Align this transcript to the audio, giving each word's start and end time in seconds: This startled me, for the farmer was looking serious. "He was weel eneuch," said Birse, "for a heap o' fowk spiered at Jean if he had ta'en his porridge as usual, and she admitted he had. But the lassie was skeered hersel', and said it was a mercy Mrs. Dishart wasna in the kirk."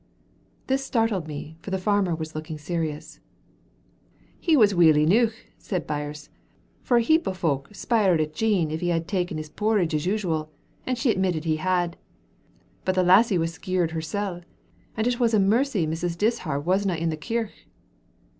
This 0.65 0.83
startled 0.83 1.27
me, 1.27 1.57
for 1.61 1.69
the 1.69 1.77
farmer 1.77 2.15
was 2.15 2.33
looking 2.33 2.57
serious. 2.57 3.19
"He 4.39 4.57
was 4.57 4.73
weel 4.73 4.97
eneuch," 4.97 5.35
said 5.59 5.85
Birse, 5.85 6.29
"for 6.81 6.97
a 6.97 7.03
heap 7.03 7.27
o' 7.27 7.33
fowk 7.33 7.69
spiered 7.71 8.19
at 8.19 8.33
Jean 8.33 8.71
if 8.71 8.81
he 8.81 8.87
had 8.87 9.07
ta'en 9.07 9.37
his 9.37 9.51
porridge 9.51 9.93
as 9.93 10.07
usual, 10.07 10.49
and 10.87 10.97
she 10.97 11.11
admitted 11.11 11.43
he 11.45 11.57
had. 11.57 11.97
But 12.83 12.95
the 12.95 13.03
lassie 13.03 13.37
was 13.37 13.53
skeered 13.53 13.91
hersel', 13.91 14.41
and 14.97 15.05
said 15.05 15.07
it 15.13 15.19
was 15.19 15.35
a 15.35 15.39
mercy 15.39 15.85
Mrs. 15.85 16.17
Dishart 16.17 16.65
wasna 16.65 16.95
in 16.95 17.09
the 17.09 17.15
kirk." 17.15 17.51